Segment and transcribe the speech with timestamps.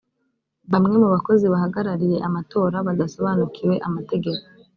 [0.71, 4.43] bamwe mu bakozi bahagarariye amatora badasobanukiwe amategeko